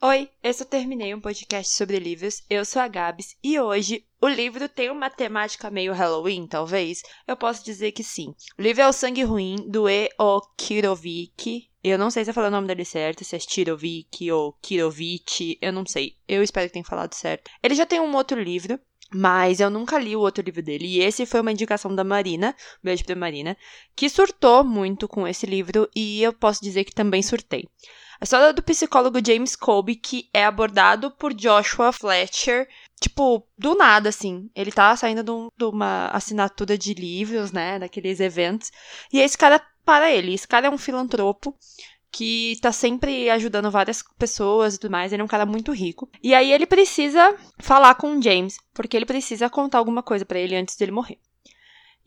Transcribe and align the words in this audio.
Oi, 0.00 0.30
esse 0.44 0.62
eu 0.62 0.66
terminei 0.68 1.12
um 1.12 1.20
podcast 1.20 1.74
sobre 1.74 1.98
livros. 1.98 2.44
Eu 2.48 2.64
sou 2.64 2.80
a 2.80 2.86
Gabs 2.86 3.36
e 3.42 3.58
hoje 3.58 4.06
o 4.20 4.28
livro 4.28 4.68
tem 4.68 4.92
uma 4.92 5.10
temática 5.10 5.72
meio 5.72 5.92
Halloween, 5.92 6.46
talvez. 6.46 7.02
Eu 7.26 7.36
posso 7.36 7.64
dizer 7.64 7.90
que 7.90 8.04
sim. 8.04 8.32
O 8.56 8.62
livro 8.62 8.80
é 8.80 8.86
O 8.86 8.92
Sangue 8.92 9.24
Ruim, 9.24 9.56
do 9.68 9.88
E. 9.88 10.08
O. 10.16 10.40
Kirovic. 10.56 11.68
Eu 11.82 11.98
não 11.98 12.12
sei 12.12 12.24
se 12.24 12.30
eu 12.30 12.34
falei 12.34 12.46
o 12.46 12.52
nome 12.52 12.68
dele 12.68 12.84
certo, 12.84 13.24
se 13.24 13.34
é 13.34 13.40
Kirovic 13.40 14.30
ou 14.30 14.52
Kirovic, 14.62 15.58
eu 15.60 15.72
não 15.72 15.84
sei. 15.84 16.14
Eu 16.28 16.44
espero 16.44 16.68
que 16.68 16.74
tenha 16.74 16.84
falado 16.84 17.12
certo. 17.14 17.50
Ele 17.60 17.74
já 17.74 17.84
tem 17.84 17.98
um 17.98 18.14
outro 18.14 18.40
livro, 18.40 18.78
mas 19.12 19.58
eu 19.58 19.68
nunca 19.68 19.98
li 19.98 20.14
o 20.14 20.20
outro 20.20 20.44
livro 20.44 20.62
dele. 20.62 20.86
E 20.86 21.00
esse 21.00 21.26
foi 21.26 21.40
uma 21.40 21.50
indicação 21.50 21.92
da 21.92 22.04
Marina, 22.04 22.54
beijo 22.80 23.04
pra 23.04 23.16
Marina, 23.16 23.56
que 23.96 24.08
surtou 24.08 24.62
muito 24.62 25.08
com 25.08 25.26
esse 25.26 25.44
livro 25.44 25.90
e 25.92 26.22
eu 26.22 26.32
posso 26.32 26.62
dizer 26.62 26.84
que 26.84 26.94
também 26.94 27.20
surtei. 27.20 27.66
A 28.20 28.24
história 28.24 28.52
do 28.52 28.62
psicólogo 28.62 29.24
James 29.24 29.54
Colby, 29.54 29.94
que 29.94 30.28
é 30.34 30.44
abordado 30.44 31.10
por 31.10 31.32
Joshua 31.32 31.92
Fletcher, 31.92 32.68
tipo, 33.00 33.46
do 33.56 33.76
nada, 33.76 34.08
assim. 34.08 34.50
Ele 34.54 34.72
tá 34.72 34.94
saindo 34.96 35.22
de, 35.22 35.30
um, 35.30 35.48
de 35.56 35.64
uma 35.64 36.08
assinatura 36.08 36.76
de 36.76 36.94
livros, 36.94 37.52
né, 37.52 37.78
daqueles 37.78 38.18
eventos, 38.18 38.72
e 39.12 39.20
esse 39.20 39.38
cara 39.38 39.60
para 39.84 40.10
ele. 40.10 40.34
Esse 40.34 40.48
cara 40.48 40.66
é 40.66 40.70
um 40.70 40.76
filantropo 40.76 41.56
que 42.10 42.58
tá 42.60 42.72
sempre 42.72 43.30
ajudando 43.30 43.70
várias 43.70 44.02
pessoas 44.18 44.74
e 44.74 44.78
tudo 44.78 44.90
mais. 44.90 45.12
Ele 45.12 45.22
é 45.22 45.24
um 45.24 45.28
cara 45.28 45.46
muito 45.46 45.72
rico. 45.72 46.10
E 46.22 46.34
aí 46.34 46.52
ele 46.52 46.66
precisa 46.66 47.36
falar 47.58 47.94
com 47.94 48.16
o 48.16 48.22
James, 48.22 48.58
porque 48.74 48.96
ele 48.96 49.06
precisa 49.06 49.48
contar 49.48 49.78
alguma 49.78 50.02
coisa 50.02 50.24
para 50.24 50.38
ele 50.38 50.56
antes 50.56 50.76
dele 50.76 50.90
morrer. 50.90 51.18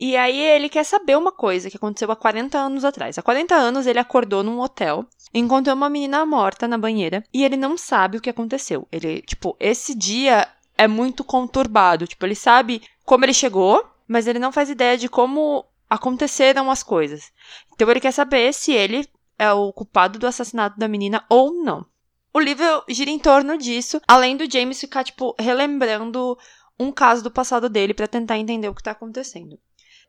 E 0.04 0.18
aí 0.18 0.42
ele 0.42 0.68
quer 0.68 0.84
saber 0.84 1.16
uma 1.16 1.32
coisa 1.32 1.70
que 1.70 1.78
aconteceu 1.78 2.12
há 2.12 2.16
40 2.16 2.58
anos 2.58 2.84
atrás. 2.84 3.20
Há 3.20 3.22
40 3.22 3.54
anos 3.54 3.86
ele 3.86 4.00
acordou 4.00 4.42
num 4.42 4.60
hotel, 4.60 5.06
encontrou 5.32 5.76
uma 5.76 5.92
menina 5.92 6.26
morta 6.26 6.68
na 6.68 6.76
banheira 6.76 7.24
e 7.32 7.44
ele 7.44 7.56
não 7.56 7.78
sabe 7.78 8.18
o 8.18 8.22
que 8.22 8.32
aconteceu. 8.32 8.88
Ele, 8.92 9.22
tipo, 9.22 9.56
esse 9.60 9.94
dia 9.94 10.48
é 10.76 10.88
muito 10.88 11.24
conturbado. 11.24 12.08
Tipo, 12.08 12.26
ele 12.26 12.34
sabe 12.34 12.82
como 13.06 13.26
ele 13.26 13.34
chegou, 13.34 13.86
mas 14.08 14.26
ele 14.26 14.40
não 14.40 14.52
faz 14.52 14.72
ideia 14.72 14.98
de 14.98 15.08
como 15.08 15.64
aconteceram 15.88 16.72
as 16.72 16.82
coisas. 16.82 17.32
Então 17.72 17.88
ele 17.88 18.00
quer 18.00 18.12
saber 18.12 18.52
se 18.56 18.72
ele 18.72 19.08
é 19.38 19.54
o 19.54 19.72
culpado 19.72 20.18
do 20.18 20.26
assassinato 20.26 20.80
da 20.80 20.88
menina 20.88 21.24
ou 21.30 21.54
não. 21.54 21.86
O 22.34 22.40
livro 22.40 22.84
gira 22.90 23.12
em 23.12 23.20
torno 23.20 23.56
disso, 23.56 24.02
além 24.08 24.36
do 24.36 24.52
James 24.52 24.80
ficar, 24.80 25.04
tipo, 25.04 25.36
relembrando 25.38 26.36
um 26.80 26.92
caso 26.92 27.22
do 27.22 27.30
passado 27.30 27.70
dele 27.70 27.94
para 27.94 28.08
tentar 28.08 28.40
entender 28.40 28.68
o 28.68 28.74
que 28.74 28.82
tá 28.82 28.92
acontecendo. 28.92 29.60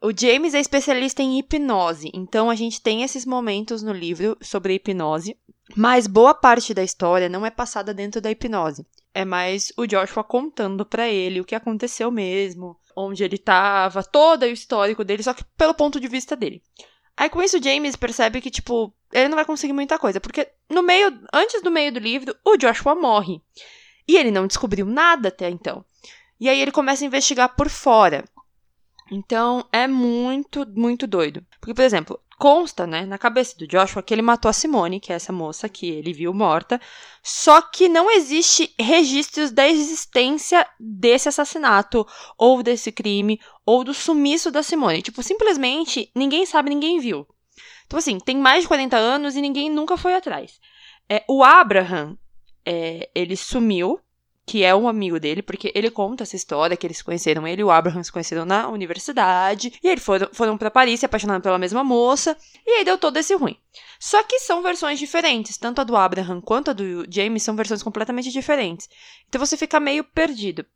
O 0.05 0.11
James 0.11 0.53
é 0.53 0.59
especialista 0.59 1.23
em 1.23 1.39
hipnose, 1.39 2.11
então 2.13 2.51
a 2.51 2.57
gente 2.57 2.83
tem 2.83 3.05
esses 3.05 3.25
momentos 3.25 3.85
no 3.85 3.93
livro 3.93 4.37
sobre 4.41 4.75
hipnose, 4.75 5.39
mas 5.77 6.09
boa 6.09 6.35
parte 6.35 6.75
da 6.75 6.83
história 6.83 7.29
não 7.29 7.47
é 7.47 7.51
passada 7.51 7.95
dentro 7.95 8.21
da 8.21 8.29
hipnose. 8.29 8.85
É 9.15 9.25
mais 9.25 9.73
o 9.77 9.87
Joshua 9.87 10.25
contando 10.25 10.85
para 10.85 11.09
ele 11.09 11.41
o 11.41 11.45
que 11.45 11.55
aconteceu 11.55 12.11
mesmo, 12.11 12.77
onde 12.97 13.23
ele 13.23 13.39
tava, 13.39 14.03
todo 14.03 14.43
o 14.43 14.47
histórico 14.47 15.05
dele, 15.05 15.23
só 15.23 15.33
que 15.33 15.45
pelo 15.57 15.73
ponto 15.73 16.01
de 16.01 16.09
vista 16.09 16.35
dele. 16.35 16.61
Aí 17.17 17.31
com 17.31 17.41
isso 17.41 17.59
o 17.59 17.63
James 17.63 17.95
percebe 17.95 18.41
que, 18.41 18.51
tipo, 18.51 18.93
ele 19.13 19.29
não 19.29 19.37
vai 19.37 19.45
conseguir 19.45 19.73
muita 19.73 20.01
coisa, 20.01 20.21
porque 20.21 20.49
no 20.69 20.83
meio, 20.83 21.17
antes 21.33 21.63
do 21.63 21.71
meio 21.71 21.93
do 21.93 22.01
livro, 22.01 22.35
o 22.45 22.57
Joshua 22.57 22.97
morre. 22.97 23.41
E 24.09 24.17
ele 24.17 24.33
não 24.33 24.49
descobriu 24.49 24.85
nada 24.85 25.29
até 25.29 25.49
então. 25.49 25.85
E 26.41 26.49
aí 26.49 26.61
ele 26.61 26.73
começa 26.73 27.05
a 27.05 27.07
investigar 27.07 27.55
por 27.55 27.69
fora. 27.69 28.25
Então 29.11 29.67
é 29.73 29.87
muito, 29.87 30.67
muito 30.75 31.07
doido. 31.07 31.45
Porque, 31.61 31.75
por 31.75 31.83
exemplo, 31.83 32.21
consta, 32.39 32.87
né, 32.87 33.07
na 33.07 33.19
cabeça 33.19 33.57
do 33.57 33.67
Joshua 33.67 34.03
que 34.03 34.13
ele 34.13 34.21
matou 34.21 34.49
a 34.49 34.53
Simone, 34.53 34.99
que 34.99 35.13
é 35.13 35.17
essa 35.17 35.33
moça 35.33 35.69
que 35.69 35.89
ele 35.89 36.13
viu 36.13 36.35
morta, 36.35 36.81
só 37.23 37.63
que 37.63 37.89
não 37.89 38.11
existe 38.11 38.75
registros 38.81 39.53
da 39.53 39.69
existência 39.69 40.67
desse 40.81 41.29
assassinato, 41.29 42.05
ou 42.37 42.63
desse 42.63 42.91
crime, 42.91 43.41
ou 43.65 43.85
do 43.85 43.95
sumiço 43.95 44.51
da 44.51 44.63
Simone. 44.63 45.03
Tipo, 45.03 45.23
simplesmente 45.23 46.11
ninguém 46.17 46.45
sabe, 46.45 46.71
ninguém 46.71 46.99
viu. 46.99 47.27
Então, 47.87 47.99
assim, 47.99 48.19
tem 48.19 48.37
mais 48.37 48.63
de 48.63 48.69
40 48.69 48.97
anos 48.97 49.37
e 49.37 49.41
ninguém 49.41 49.71
nunca 49.71 49.97
foi 49.97 50.15
atrás. 50.15 50.59
É, 51.09 51.23
o 51.29 51.45
Abraham, 51.45 52.19
é, 52.67 53.09
ele 53.15 53.37
sumiu, 53.37 54.01
que 54.45 54.65
é 54.65 54.75
um 54.75 54.89
amigo 54.89 55.21
dele, 55.21 55.43
porque 55.43 55.73
ele 55.75 55.91
conta 55.91 56.25
essa 56.25 56.37
história 56.37 56.77
que 56.77 56.87
eles 56.87 56.99
se 56.99 57.05
conheceram, 57.05 57.47
ele 57.47 57.63
e 57.63 57.65
o 57.65 57.71
Abraham 57.71 58.03
se 58.03 58.13
conheceram 58.13 58.45
na 58.45 58.69
universidade, 58.69 59.73
e 59.83 59.89
eles 59.89 60.05
foram, 60.05 60.29
foram 60.33 60.59
para 60.59 60.71
Paris 60.71 61.01
se 61.01 61.07
apaixonaram 61.07 61.41
pela 61.41 61.59
mesma 61.59 61.85
moça, 61.85 62.37
e 62.67 62.71
aí 62.71 62.85
deu 62.85 62.99
todo 62.99 63.17
esse 63.17 63.35
ruim. 63.35 63.57
Só 64.01 64.23
que 64.23 64.41
são 64.41 64.63
versões 64.63 64.99
diferentes, 64.99 65.57
tanto 65.57 65.81
a 65.81 65.85
do 65.85 65.97
Abraham 65.97 66.41
quanto 66.41 66.71
a 66.71 66.75
do 66.75 67.07
James 67.09 67.43
são 67.43 67.55
versões 67.55 67.83
completamente 67.83 68.31
diferentes. 68.31 68.89
Então 69.29 69.39
você 69.39 69.57
fica 69.57 69.79
meio 69.79 70.03
perdido. 70.03 70.67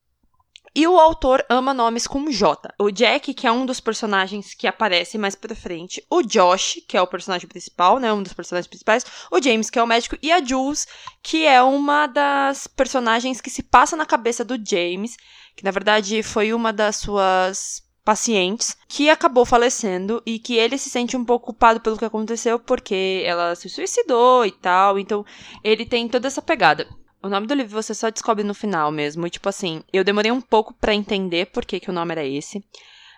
E 0.77 0.87
o 0.87 0.99
autor 0.99 1.43
ama 1.49 1.73
nomes 1.73 2.07
com 2.07 2.31
J. 2.31 2.71
O 2.79 2.91
Jack, 2.91 3.33
que 3.33 3.47
é 3.47 3.51
um 3.51 3.65
dos 3.65 3.81
personagens 3.81 4.53
que 4.53 4.67
aparece 4.67 5.17
mais 5.17 5.35
pra 5.35 5.57
frente. 5.57 6.05
O 6.11 6.23
Josh, 6.23 6.83
que 6.87 6.99
é 6.99 7.01
o 7.01 7.07
personagem 7.07 7.49
principal, 7.49 7.99
né? 7.99 8.13
Um 8.13 8.23
dos 8.23 8.35
personagens 8.35 8.67
principais. 8.67 9.03
O 9.33 9.41
James, 9.43 9.71
que 9.71 9.79
é 9.79 9.83
o 9.83 9.87
médico. 9.87 10.19
E 10.23 10.31
a 10.31 10.45
Jules, 10.45 10.87
que 11.23 11.47
é 11.47 11.63
uma 11.63 12.07
das 12.07 12.67
personagens 12.67 13.41
que 13.41 13.49
se 13.49 13.63
passa 13.63 13.97
na 13.97 14.05
cabeça 14.05 14.45
do 14.45 14.59
James. 14.63 15.17
Que 15.57 15.65
na 15.65 15.71
verdade 15.71 16.23
foi 16.23 16.53
uma 16.53 16.75
das 16.75 16.97
suas 16.97 17.83
pacientes 18.05 18.77
que 18.87 19.09
acabou 19.09 19.47
falecendo 19.47 20.23
e 20.27 20.39
que 20.39 20.57
ele 20.57 20.77
se 20.77 20.91
sente 20.91 21.17
um 21.17 21.25
pouco 21.25 21.47
culpado 21.47 21.81
pelo 21.81 21.97
que 21.97 22.05
aconteceu 22.05 22.59
porque 22.59 23.23
ela 23.25 23.55
se 23.55 23.71
suicidou 23.71 24.45
e 24.45 24.53
tal. 24.53 24.99
Então 24.99 25.25
ele 25.65 25.87
tem 25.87 26.07
toda 26.07 26.29
essa 26.29 26.43
pegada. 26.43 26.87
O 27.27 27.31
nome 27.31 27.47
do 27.47 27.55
livro 27.55 27.83
você 27.83 27.95
só 27.95 28.09
descobre 28.09 28.45
no 28.45 28.55
final 28.55 28.91
mesmo. 28.93 29.27
E, 29.27 29.31
tipo 29.31 29.49
assim, 29.49 29.83
eu 29.93 30.05
demorei 30.05 30.31
um 30.31 30.41
pouco 30.41 30.73
para 30.75 30.95
entender 30.95 31.47
por 31.47 31.65
que, 31.65 31.81
que 31.81 31.91
o 31.91 31.93
nome 31.93 32.13
era 32.13 32.25
esse. 32.25 32.65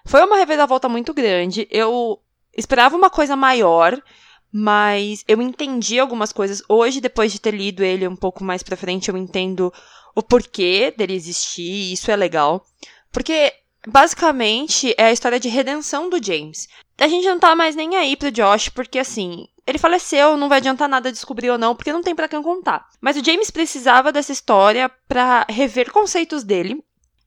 Foi 0.07 0.25
uma 0.25 0.39
reviravolta 0.39 0.89
muito 0.89 1.13
grande. 1.13 1.69
Eu 1.71 2.19
esperava 2.57 2.97
uma 2.97 3.11
coisa 3.11 3.37
maior, 3.37 4.01
mas 4.51 5.23
eu 5.29 5.43
entendi 5.43 5.99
algumas 5.99 6.33
coisas. 6.33 6.63
Hoje, 6.69 7.01
depois 7.01 7.31
de 7.31 7.39
ter 7.39 7.53
lido 7.53 7.85
ele 7.85 8.09
um 8.09 8.17
pouco 8.17 8.43
mais 8.43 8.63
pra 8.63 8.77
frente, 8.77 9.11
eu 9.11 9.17
entendo 9.17 9.73
o 10.15 10.23
porquê 10.23 10.93
dele 10.97 11.15
existir, 11.15 11.63
e 11.63 11.93
isso 11.93 12.11
é 12.11 12.17
legal. 12.17 12.65
Porque, 13.13 13.53
basicamente, 13.87 14.95
é 14.97 15.05
a 15.05 15.13
história 15.13 15.39
de 15.39 15.49
redenção 15.49 16.09
do 16.09 16.23
James. 16.23 16.67
A 16.97 17.07
gente 17.07 17.29
não 17.29 17.39
tá 17.39 17.55
mais 17.55 17.77
nem 17.77 17.95
aí 17.95 18.17
pro 18.17 18.33
Josh, 18.33 18.71
porque 18.71 18.99
assim, 18.99 19.47
ele 19.69 19.77
faleceu, 19.77 20.34
não 20.34 20.49
vai 20.49 20.56
adiantar 20.59 20.89
nada 20.89 21.12
descobrir 21.12 21.51
ou 21.51 21.59
não, 21.59 21.77
porque 21.77 21.93
não 21.93 22.01
tem 22.03 22.15
para 22.15 22.27
quem 22.27 22.43
contar. 22.43 22.89
Mas 23.03 23.19
o 23.19 23.25
James 23.25 23.51
precisava 23.51 24.11
dessa 24.11 24.33
história 24.33 24.91
para 25.06 25.45
rever 25.47 25.93
conceitos 25.93 26.43
dele 26.43 26.83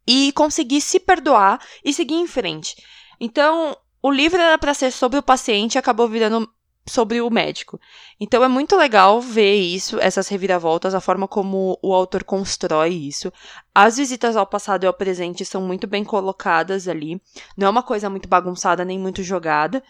e 0.07 0.31
conseguir 0.31 0.81
se 0.81 0.99
perdoar 0.99 1.61
e 1.85 1.93
seguir 1.93 2.15
em 2.15 2.25
frente. 2.25 2.75
Então, 3.19 3.77
o 4.01 4.09
livro 4.09 4.41
era 4.41 4.57
para 4.57 4.73
ser 4.73 4.89
sobre 4.89 5.19
o 5.19 5.23
paciente 5.23 5.75
e 5.75 5.77
acabou 5.77 6.07
virando 6.07 6.51
sobre 6.87 7.21
o 7.21 7.29
médico. 7.29 7.79
Então 8.19 8.43
é 8.43 8.47
muito 8.47 8.75
legal 8.75 9.21
ver 9.21 9.55
isso, 9.55 9.99
essas 9.99 10.27
reviravoltas, 10.27 10.95
a 10.95 10.99
forma 10.99 11.27
como 11.27 11.77
o 11.81 11.93
autor 11.93 12.23
constrói 12.23 12.89
isso. 12.89 13.31
As 13.73 13.97
visitas 13.97 14.35
ao 14.35 14.47
passado 14.47 14.83
e 14.83 14.87
ao 14.87 14.93
presente 14.93 15.45
são 15.45 15.61
muito 15.61 15.85
bem 15.85 16.03
colocadas 16.03 16.87
ali. 16.87 17.21
Não 17.55 17.67
é 17.67 17.69
uma 17.69 17.83
coisa 17.83 18.09
muito 18.09 18.27
bagunçada 18.27 18.83
nem 18.83 18.97
muito 18.97 19.21
jogada 19.21 19.83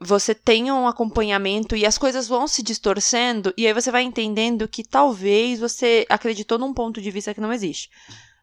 você 0.00 0.34
tem 0.34 0.70
um 0.70 0.86
acompanhamento 0.86 1.76
e 1.76 1.86
as 1.86 1.98
coisas 1.98 2.28
vão 2.28 2.46
se 2.46 2.62
distorcendo, 2.62 3.52
e 3.56 3.66
aí 3.66 3.72
você 3.72 3.90
vai 3.90 4.02
entendendo 4.02 4.68
que 4.68 4.84
talvez 4.84 5.60
você 5.60 6.06
acreditou 6.08 6.58
num 6.58 6.74
ponto 6.74 7.00
de 7.00 7.10
vista 7.10 7.34
que 7.34 7.40
não 7.40 7.52
existe. 7.52 7.90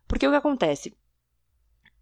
Porque 0.08 0.28
o 0.28 0.32
que 0.32 0.38
acontece? 0.38 0.94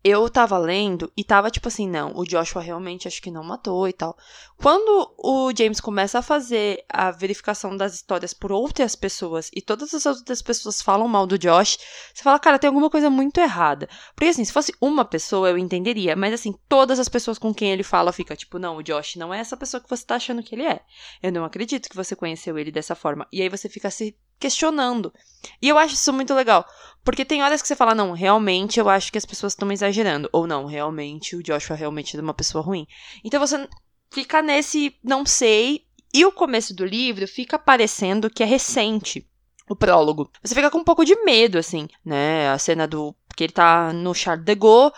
Eu 0.03 0.29
tava 0.29 0.57
lendo 0.57 1.11
e 1.15 1.23
tava 1.23 1.51
tipo 1.51 1.67
assim, 1.67 1.87
não, 1.87 2.13
o 2.15 2.23
Joshua 2.23 2.61
realmente 2.61 3.07
acho 3.07 3.21
que 3.21 3.29
não 3.29 3.43
matou 3.43 3.87
e 3.87 3.93
tal. 3.93 4.17
Quando 4.57 5.13
o 5.17 5.51
James 5.57 5.79
começa 5.79 6.19
a 6.19 6.21
fazer 6.21 6.83
a 6.89 7.11
verificação 7.11 7.75
das 7.75 7.95
histórias 7.95 8.33
por 8.33 8.51
outras 8.51 8.95
pessoas 8.95 9.49
e 9.53 9.61
todas 9.61 9.93
as 9.93 10.05
outras 10.05 10.41
pessoas 10.41 10.81
falam 10.81 11.07
mal 11.07 11.27
do 11.27 11.37
Josh, 11.37 11.77
você 12.13 12.23
fala, 12.23 12.39
cara, 12.39 12.57
tem 12.57 12.67
alguma 12.67 12.89
coisa 12.89 13.09
muito 13.09 13.39
errada. 13.39 13.89
Porque 14.15 14.29
assim, 14.29 14.45
se 14.45 14.53
fosse 14.53 14.73
uma 14.79 15.03
pessoa 15.03 15.49
eu 15.49 15.57
entenderia, 15.57 16.15
mas 16.15 16.33
assim, 16.33 16.53
todas 16.67 16.99
as 16.99 17.09
pessoas 17.09 17.37
com 17.37 17.53
quem 17.53 17.71
ele 17.71 17.83
fala 17.83 18.13
fica 18.13 18.35
tipo, 18.35 18.57
não, 18.57 18.77
o 18.77 18.83
Josh 18.83 19.17
não 19.17 19.33
é 19.33 19.39
essa 19.39 19.57
pessoa 19.57 19.81
que 19.81 19.89
você 19.89 20.05
tá 20.05 20.15
achando 20.15 20.43
que 20.43 20.55
ele 20.55 20.63
é. 20.63 20.81
Eu 21.21 21.31
não 21.31 21.43
acredito 21.43 21.89
que 21.89 21.95
você 21.95 22.15
conheceu 22.15 22.57
ele 22.57 22.71
dessa 22.71 22.95
forma. 22.95 23.27
E 23.31 23.41
aí 23.41 23.49
você 23.49 23.67
fica 23.67 23.91
se 23.91 24.15
questionando. 24.39 25.13
E 25.61 25.67
eu 25.67 25.77
acho 25.77 25.93
isso 25.93 26.13
muito 26.13 26.33
legal. 26.33 26.65
Porque 27.03 27.25
tem 27.25 27.41
horas 27.43 27.61
que 27.61 27.67
você 27.67 27.75
fala, 27.75 27.95
não, 27.95 28.11
realmente 28.11 28.79
eu 28.79 28.89
acho 28.89 29.11
que 29.11 29.17
as 29.17 29.25
pessoas 29.25 29.53
estão 29.53 29.71
exagerando. 29.71 30.29
Ou 30.31 30.45
não, 30.45 30.65
realmente 30.65 31.35
o 31.35 31.43
Joshua 31.43 31.75
realmente 31.75 32.17
é 32.17 32.21
uma 32.21 32.33
pessoa 32.33 32.63
ruim. 32.63 32.85
Então 33.23 33.39
você 33.39 33.67
fica 34.11 34.41
nesse 34.41 34.95
não 35.03 35.25
sei. 35.25 35.85
E 36.13 36.25
o 36.25 36.31
começo 36.31 36.73
do 36.73 36.85
livro 36.85 37.27
fica 37.27 37.59
parecendo 37.59 38.29
que 38.29 38.43
é 38.43 38.45
recente. 38.45 39.27
O 39.69 39.75
prólogo. 39.75 40.31
Você 40.43 40.55
fica 40.55 40.71
com 40.71 40.79
um 40.79 40.83
pouco 40.83 41.05
de 41.05 41.15
medo, 41.23 41.59
assim, 41.59 41.87
né? 42.03 42.49
A 42.49 42.57
cena 42.57 42.87
do. 42.87 43.15
que 43.37 43.43
ele 43.43 43.53
tá 43.53 43.93
no 43.93 44.15
Charles 44.15 44.43
de 44.43 44.55
Gaulle. 44.55 44.91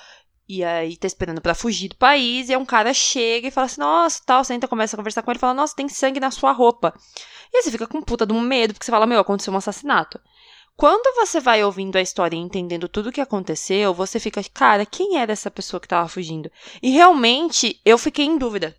E 0.54 0.66
aí 0.66 0.98
tá 0.98 1.08
esperando 1.08 1.40
para 1.40 1.56
fugir 1.56 1.88
do 1.88 1.96
país, 1.96 2.50
e 2.50 2.52
aí 2.52 2.58
um 2.58 2.66
cara 2.66 2.94
chega 2.94 3.48
e 3.48 3.52
fala 3.52 3.68
assim, 3.68 3.80
nossa, 3.80 4.22
tal, 4.26 4.44
senta, 4.44 4.68
começa 4.68 4.98
a 4.98 5.00
conversar 5.00 5.22
com 5.22 5.32
ele, 5.32 5.40
fala, 5.40 5.54
nossa, 5.54 5.74
tem 5.74 5.88
sangue 5.88 6.20
na 6.20 6.30
sua 6.30 6.52
roupa. 6.52 6.94
E 7.54 7.56
aí 7.56 7.64
você 7.64 7.72
fica 7.72 7.88
com 7.88 8.02
puta 8.02 8.26
de 8.26 8.34
um 8.34 8.42
medo, 8.42 8.74
porque 8.74 8.86
você 8.86 8.92
fala, 8.92 9.06
meu, 9.06 9.18
aconteceu 9.18 9.54
um 9.54 9.56
assassinato. 9.56 10.20
Quando 10.76 11.16
você 11.16 11.40
vai 11.40 11.64
ouvindo 11.64 11.96
a 11.96 12.02
história 12.02 12.36
e 12.36 12.40
entendendo 12.40 12.90
tudo 12.90 13.08
o 13.08 13.12
que 13.14 13.22
aconteceu, 13.22 13.94
você 13.94 14.20
fica, 14.20 14.44
cara, 14.54 14.86
quem 14.86 15.20
era 15.20 15.32
essa 15.32 15.50
pessoa 15.50 15.80
que 15.80 15.86
estava 15.86 16.06
fugindo? 16.10 16.52
E 16.84 16.90
realmente 16.90 17.80
eu 17.86 17.98
fiquei 17.98 18.26
em 18.26 18.38
dúvida. 18.38 18.76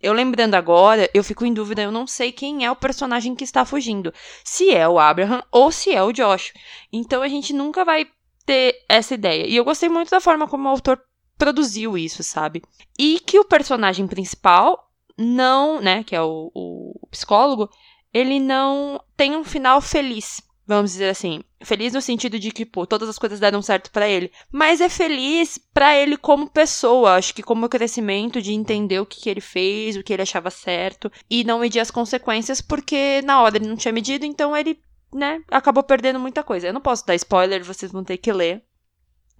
Eu 0.00 0.12
lembrando 0.12 0.56
agora, 0.56 1.08
eu 1.14 1.22
fico 1.22 1.46
em 1.46 1.54
dúvida, 1.54 1.82
eu 1.82 1.92
não 1.92 2.04
sei 2.04 2.32
quem 2.32 2.64
é 2.64 2.70
o 2.72 2.74
personagem 2.74 3.36
que 3.36 3.44
está 3.44 3.64
fugindo. 3.64 4.12
Se 4.42 4.74
é 4.74 4.88
o 4.88 4.98
Abraham 4.98 5.44
ou 5.52 5.70
se 5.70 5.92
é 5.92 6.02
o 6.02 6.10
Josh. 6.10 6.52
Então 6.92 7.22
a 7.22 7.28
gente 7.28 7.52
nunca 7.52 7.84
vai 7.84 8.08
ter 8.44 8.74
essa 8.88 9.14
ideia. 9.14 9.46
E 9.46 9.54
eu 9.54 9.64
gostei 9.64 9.88
muito 9.88 10.10
da 10.10 10.20
forma 10.20 10.48
como 10.48 10.68
o 10.68 10.72
autor 10.72 11.00
produziu 11.36 11.96
isso, 11.96 12.22
sabe? 12.22 12.62
E 12.98 13.20
que 13.20 13.38
o 13.38 13.44
personagem 13.44 14.06
principal 14.06 14.90
não, 15.18 15.80
né, 15.80 16.02
que 16.02 16.16
é 16.16 16.22
o, 16.22 16.50
o 16.54 17.08
psicólogo, 17.10 17.68
ele 18.12 18.40
não 18.40 19.02
tem 19.16 19.36
um 19.36 19.44
final 19.44 19.80
feliz 19.80 20.42
vamos 20.66 20.92
dizer 20.92 21.10
assim, 21.10 21.42
feliz 21.62 21.92
no 21.92 22.00
sentido 22.00 22.38
de 22.38 22.50
que, 22.50 22.64
pô, 22.64 22.86
todas 22.86 23.08
as 23.08 23.18
coisas 23.18 23.40
deram 23.40 23.60
certo 23.60 23.90
para 23.90 24.08
ele, 24.08 24.30
mas 24.50 24.80
é 24.80 24.88
feliz 24.88 25.58
para 25.72 25.96
ele 25.96 26.16
como 26.16 26.48
pessoa, 26.48 27.14
acho 27.14 27.34
que 27.34 27.42
como 27.42 27.68
crescimento 27.68 28.40
de 28.40 28.52
entender 28.52 29.00
o 29.00 29.06
que, 29.06 29.20
que 29.20 29.30
ele 29.30 29.40
fez, 29.40 29.96
o 29.96 30.02
que 30.02 30.12
ele 30.12 30.22
achava 30.22 30.50
certo 30.50 31.10
e 31.28 31.44
não 31.44 31.58
medir 31.58 31.80
as 31.80 31.90
consequências 31.90 32.60
porque 32.60 33.20
na 33.22 33.42
hora 33.42 33.56
ele 33.56 33.68
não 33.68 33.76
tinha 33.76 33.92
medido, 33.92 34.24
então 34.24 34.56
ele, 34.56 34.78
né, 35.12 35.42
acabou 35.50 35.82
perdendo 35.82 36.20
muita 36.20 36.42
coisa. 36.42 36.68
Eu 36.68 36.72
não 36.72 36.80
posso 36.80 37.06
dar 37.06 37.14
spoiler, 37.14 37.64
vocês 37.64 37.92
vão 37.92 38.04
ter 38.04 38.16
que 38.16 38.32
ler. 38.32 38.62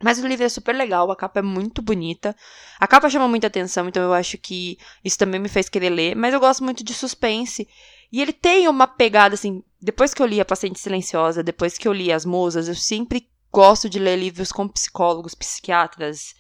Mas 0.02 0.18
o 0.18 0.26
livro 0.26 0.44
é 0.44 0.48
super 0.48 0.74
legal, 0.74 1.10
a 1.10 1.16
capa 1.16 1.38
é 1.38 1.42
muito 1.42 1.80
bonita. 1.80 2.34
A 2.80 2.86
capa 2.86 3.08
chama 3.08 3.28
muita 3.28 3.46
atenção, 3.46 3.88
então 3.88 4.02
eu 4.02 4.12
acho 4.12 4.36
que 4.36 4.76
isso 5.04 5.18
também 5.18 5.40
me 5.40 5.48
fez 5.48 5.68
querer 5.68 5.90
ler. 5.90 6.16
Mas 6.16 6.34
eu 6.34 6.40
gosto 6.40 6.64
muito 6.64 6.82
de 6.82 6.92
suspense. 6.92 7.68
E 8.10 8.20
ele 8.20 8.32
tem 8.32 8.68
uma 8.68 8.86
pegada, 8.86 9.34
assim, 9.34 9.62
depois 9.80 10.12
que 10.12 10.20
eu 10.20 10.26
li 10.26 10.40
A 10.40 10.44
Paciente 10.44 10.78
Silenciosa, 10.78 11.42
depois 11.42 11.78
que 11.78 11.88
eu 11.88 11.92
li 11.92 12.12
As 12.12 12.24
Musas, 12.24 12.68
eu 12.68 12.74
sempre 12.74 13.28
gosto 13.50 13.88
de 13.88 13.98
ler 13.98 14.16
livros 14.16 14.50
com 14.50 14.66
psicólogos, 14.66 15.34
psiquiatras, 15.34 16.34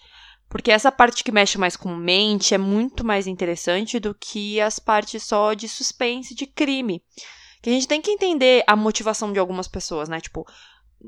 porque 0.52 0.70
essa 0.70 0.92
parte 0.92 1.24
que 1.24 1.32
mexe 1.32 1.56
mais 1.56 1.76
com 1.76 1.96
mente 1.96 2.54
é 2.54 2.58
muito 2.58 3.02
mais 3.02 3.26
interessante 3.26 3.98
do 3.98 4.14
que 4.14 4.60
as 4.60 4.78
partes 4.78 5.22
só 5.22 5.54
de 5.54 5.66
suspense, 5.66 6.34
de 6.34 6.46
crime. 6.46 7.02
Que 7.62 7.70
a 7.70 7.72
gente 7.72 7.88
tem 7.88 8.02
que 8.02 8.10
entender 8.10 8.62
a 8.66 8.76
motivação 8.76 9.32
de 9.32 9.38
algumas 9.38 9.66
pessoas, 9.66 10.10
né? 10.10 10.20
Tipo, 10.20 10.44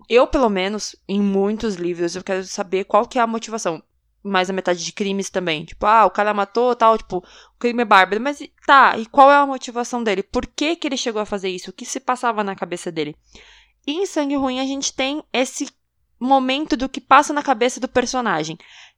eu, 0.08 0.26
pelo 0.26 0.48
menos, 0.48 0.96
em 1.08 1.20
muitos 1.20 1.74
livros, 1.76 2.16
eu 2.16 2.24
quero 2.24 2.44
saber 2.44 2.84
qual 2.84 3.06
que 3.06 3.18
é 3.18 3.22
a 3.22 3.26
motivação 3.26 3.82
mais 4.24 4.48
a 4.48 4.54
metade 4.54 4.82
de 4.82 4.90
crimes 4.90 5.28
também. 5.28 5.66
Tipo, 5.66 5.84
ah, 5.84 6.06
o 6.06 6.10
cara 6.10 6.32
matou, 6.32 6.74
tal, 6.74 6.96
tipo, 6.96 7.18
o 7.18 7.58
crime 7.58 7.82
é 7.82 7.84
bárbaro. 7.84 8.20
Mas 8.22 8.38
tá, 8.66 8.96
e 8.96 9.04
qual 9.04 9.30
é 9.30 9.36
a 9.36 9.46
motivação 9.46 10.02
dele? 10.02 10.22
Por 10.22 10.46
que, 10.46 10.74
que 10.76 10.88
ele 10.88 10.96
chegou 10.96 11.20
a 11.20 11.26
fazer 11.26 11.50
isso? 11.50 11.70
O 11.70 11.72
que 11.72 11.84
se 11.84 12.00
passava 12.00 12.42
na 12.42 12.56
cabeça 12.56 12.90
dele? 12.90 13.14
E 13.86 13.92
em 13.92 14.06
Sangue 14.06 14.36
Ruim 14.36 14.60
a 14.60 14.64
gente 14.64 14.94
tem 14.94 15.22
esse 15.30 15.68
momento 16.18 16.74
do 16.76 16.88
que 16.88 17.00
passa 17.00 17.34
na 17.34 17.42
cabeça 17.42 17.78
do 17.78 17.86
personagem. 17.86 18.56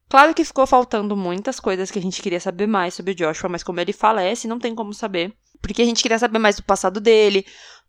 Claro 0.09 0.33
que 0.33 0.45
ficou 0.45 0.65
faltando 0.65 1.17
muitas 1.17 1.59
coisas 1.59 1.91
que 1.91 1.99
a 1.99 2.01
gente 2.01 2.21
queria 2.21 2.39
saber 2.39 2.65
mais 2.65 2.93
sobre 2.93 3.11
o 3.11 3.15
Joshua, 3.15 3.49
mas 3.49 3.63
como 3.63 3.81
ele 3.81 3.91
falece, 3.91 4.47
não 4.47 4.57
tem 4.57 4.73
como 4.73 4.93
saber. 4.93 5.33
Porque 5.61 5.81
a 5.81 5.85
gente 5.85 6.01
queria 6.01 6.17
saber 6.17 6.39
mais 6.39 6.55
do 6.55 6.63
passado 6.63 7.01
dele, 7.01 7.45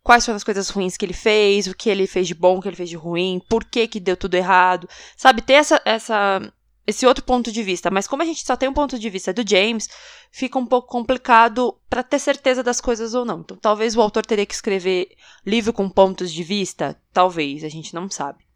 quais 0.09 0.25
foram 0.25 0.37
as 0.37 0.43
coisas 0.43 0.69
ruins 0.71 0.97
que 0.97 1.05
ele 1.05 1.13
fez, 1.13 1.67
o 1.67 1.75
que 1.75 1.87
ele 1.87 2.07
fez 2.07 2.27
de 2.27 2.33
bom, 2.33 2.57
o 2.57 2.61
que 2.63 2.67
ele 2.67 2.75
fez 2.75 2.89
de 2.89 2.95
ruim, 2.95 3.39
por 3.47 3.63
que 3.63 3.87
que 3.87 3.99
deu 3.99 4.17
tudo 4.17 4.33
errado. 4.33 4.89
Sabe, 5.15 5.39
ter 5.39 5.53
essa, 5.53 5.79
essa 5.85 6.41
esse 6.87 7.05
outro 7.05 7.23
ponto 7.23 7.51
de 7.51 7.61
vista. 7.61 7.91
Mas 7.91 8.07
como 8.07 8.23
a 8.23 8.25
gente 8.25 8.43
só 8.43 8.55
tem 8.55 8.67
um 8.67 8.73
ponto 8.73 8.97
de 8.97 9.07
vista 9.07 9.31
do 9.31 9.47
James, 9.47 9.87
fica 10.31 10.57
um 10.57 10.65
pouco 10.65 10.87
complicado 10.87 11.79
para 11.87 12.01
ter 12.01 12.17
certeza 12.17 12.63
das 12.63 12.81
coisas 12.81 13.13
ou 13.13 13.23
não. 13.23 13.41
Então, 13.41 13.55
talvez 13.55 13.95
o 13.95 14.01
autor 14.01 14.25
teria 14.25 14.47
que 14.47 14.53
escrever 14.55 15.09
livro 15.45 15.71
com 15.71 15.87
pontos 15.87 16.33
de 16.33 16.41
vista, 16.41 16.99
talvez, 17.13 17.63
a 17.63 17.69
gente 17.69 17.93
não 17.93 18.09
sabe. 18.09 18.48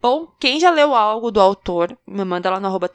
Bom, 0.00 0.28
quem 0.38 0.60
já 0.60 0.70
leu 0.70 0.94
algo 0.94 1.30
do 1.30 1.40
autor, 1.40 1.98
me 2.06 2.24
manda 2.24 2.50
lá 2.50 2.60
no 2.60 2.68
arroba. 2.68 2.88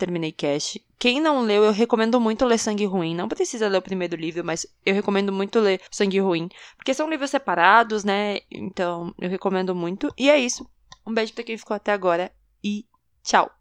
Quem 0.97 1.19
não 1.19 1.41
leu, 1.41 1.65
eu 1.65 1.71
recomendo 1.73 2.19
muito 2.19 2.45
ler 2.45 2.57
Sangue 2.57 2.85
Ruim. 2.85 3.13
Não 3.13 3.27
precisa 3.27 3.67
ler 3.67 3.79
o 3.79 3.81
primeiro 3.81 4.15
livro, 4.15 4.43
mas 4.43 4.65
eu 4.85 4.93
recomendo 4.93 5.31
muito 5.31 5.59
ler 5.59 5.81
Sangue 5.91 6.19
Ruim. 6.19 6.47
Porque 6.77 6.93
são 6.93 7.09
livros 7.09 7.29
separados, 7.29 8.05
né? 8.05 8.39
Então, 8.49 9.13
eu 9.19 9.29
recomendo 9.29 9.75
muito. 9.75 10.13
E 10.17 10.29
é 10.29 10.39
isso. 10.39 10.65
Um 11.05 11.13
beijo 11.13 11.33
pra 11.33 11.43
quem 11.43 11.57
ficou 11.57 11.75
até 11.75 11.91
agora 11.91 12.31
e 12.63 12.85
tchau! 13.21 13.51